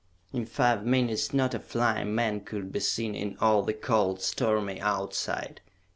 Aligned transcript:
In 0.33 0.47
five 0.47 0.83
minutes 0.83 1.31
not 1.31 1.53
a 1.53 1.59
flying 1.59 2.15
man 2.15 2.39
could 2.39 2.71
be 2.71 2.79
seen 2.79 3.13
in 3.13 3.37
all 3.39 3.61
the 3.61 3.71
cold, 3.75 4.19
stormy 4.19 4.81
outside. 4.81 5.61